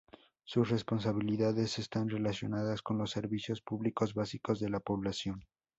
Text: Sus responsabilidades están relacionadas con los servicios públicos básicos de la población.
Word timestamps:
Sus 0.45 0.67
responsabilidades 0.71 1.77
están 1.77 2.09
relacionadas 2.09 2.81
con 2.81 2.97
los 2.97 3.11
servicios 3.11 3.61
públicos 3.61 4.15
básicos 4.15 4.59
de 4.59 4.67
la 4.71 4.79
población. 4.79 5.45